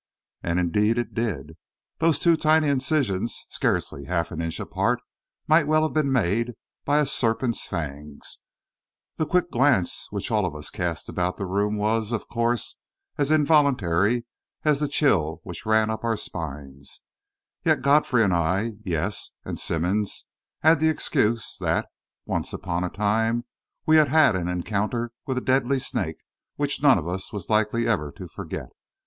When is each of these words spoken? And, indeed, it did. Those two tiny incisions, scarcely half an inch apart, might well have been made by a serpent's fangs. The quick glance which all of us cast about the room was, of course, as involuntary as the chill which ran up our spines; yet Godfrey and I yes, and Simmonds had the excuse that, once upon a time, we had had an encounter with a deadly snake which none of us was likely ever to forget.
And, 0.41 0.59
indeed, 0.59 0.97
it 0.97 1.13
did. 1.13 1.57
Those 1.99 2.17
two 2.17 2.35
tiny 2.35 2.69
incisions, 2.69 3.45
scarcely 3.49 4.05
half 4.05 4.31
an 4.31 4.41
inch 4.41 4.59
apart, 4.59 4.99
might 5.47 5.67
well 5.67 5.83
have 5.83 5.93
been 5.93 6.11
made 6.11 6.53
by 6.85 6.97
a 6.97 7.05
serpent's 7.05 7.67
fangs. 7.67 8.39
The 9.17 9.27
quick 9.27 9.51
glance 9.51 10.07
which 10.11 10.31
all 10.31 10.43
of 10.47 10.55
us 10.55 10.71
cast 10.71 11.07
about 11.07 11.37
the 11.37 11.45
room 11.45 11.77
was, 11.77 12.13
of 12.13 12.27
course, 12.29 12.79
as 13.19 13.29
involuntary 13.29 14.25
as 14.63 14.79
the 14.79 14.87
chill 14.87 15.39
which 15.43 15.67
ran 15.67 15.91
up 15.91 16.03
our 16.03 16.17
spines; 16.17 17.01
yet 17.63 17.83
Godfrey 17.83 18.23
and 18.23 18.33
I 18.33 18.71
yes, 18.83 19.35
and 19.45 19.59
Simmonds 19.59 20.25
had 20.63 20.79
the 20.79 20.89
excuse 20.89 21.57
that, 21.59 21.87
once 22.25 22.53
upon 22.53 22.83
a 22.83 22.89
time, 22.89 23.45
we 23.85 23.97
had 23.97 24.07
had 24.07 24.35
an 24.35 24.47
encounter 24.47 25.11
with 25.27 25.37
a 25.37 25.41
deadly 25.41 25.77
snake 25.77 26.17
which 26.55 26.81
none 26.81 26.97
of 26.97 27.07
us 27.07 27.31
was 27.31 27.51
likely 27.51 27.87
ever 27.87 28.11
to 28.13 28.27
forget. 28.27 28.69